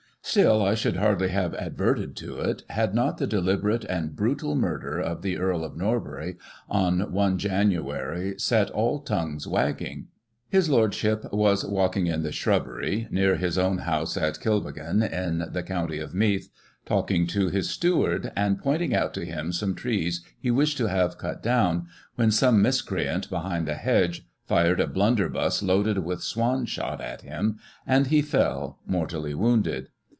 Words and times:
Still 0.23 0.63
I 0.63 0.75
should 0.75 0.97
hardly 0.97 1.29
have 1.29 1.55
adverted 1.55 2.15
to 2.17 2.39
it, 2.39 2.63
had 2.69 2.93
not 2.93 3.17
the 3.17 3.25
deliberate 3.25 3.83
and 3.85 4.15
brutal 4.15 4.55
murder 4.55 4.99
of 4.99 5.23
the 5.23 5.37
Earl 5.37 5.65
of 5.65 5.75
Norbury, 5.75 6.37
on 6.69 7.01
i 7.17 7.31
Jan., 7.35 8.35
set 8.37 8.69
all 8.69 8.99
tongues 9.01 9.47
wagging. 9.47 10.07
His 10.47 10.69
Lordship 10.69 11.25
was 11.33 11.65
walking 11.65 12.05
in 12.05 12.21
the 12.21 12.31
shrubbery, 12.31 13.07
near 13.09 13.35
his 13.35 13.57
own 13.57 13.79
house 13.79 14.15
at 14.15 14.39
Kil 14.39 14.61
beggan, 14.61 15.01
in 15.01 15.45
the 15.51 15.63
county 15.63 15.97
of 15.97 16.13
Meath, 16.13 16.49
talking 16.85 17.25
to 17.27 17.49
his 17.49 17.71
steward, 17.71 18.31
and 18.35 18.59
pointing 18.61 18.93
out 18.93 19.15
to 19.15 19.25
him 19.25 19.51
some 19.51 19.73
trees 19.73 20.21
he 20.39 20.51
wished 20.51 20.77
to 20.77 20.85
have 20.85 21.17
cut 21.17 21.41
down, 21.41 21.87
when 22.15 22.29
some 22.29 22.61
miscreant, 22.61 23.27
behind 23.31 23.67
a 23.67 23.75
hedge, 23.75 24.27
fired 24.45 24.79
a 24.79 24.87
blunder 24.87 25.27
buss 25.27 25.63
loaded 25.63 25.97
with 25.97 26.21
swan 26.21 26.65
shot 26.65 27.01
at 27.01 27.23
him, 27.23 27.57
and 27.87 28.07
he 28.07 28.21
fell, 28.21 28.79
mortally 28.85 29.33
wounded. 29.33 29.89